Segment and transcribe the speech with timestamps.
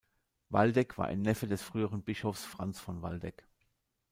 [0.49, 3.47] Waldeck war ein Neffe des früheren Bischofs Franz von Waldeck.